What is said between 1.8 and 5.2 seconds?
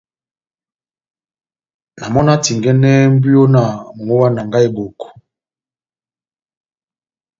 Na mɔ́ na tingɛnɛhɛ mbwiyo na momó wa Nanga-Eboko.